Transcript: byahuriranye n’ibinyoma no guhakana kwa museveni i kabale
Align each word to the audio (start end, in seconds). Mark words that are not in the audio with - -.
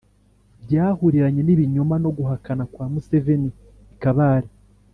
byahuriranye 0.63 1.41
n’ibinyoma 1.43 1.95
no 2.03 2.09
guhakana 2.17 2.63
kwa 2.71 2.85
museveni 2.91 3.49
i 3.93 3.95
kabale 4.01 4.49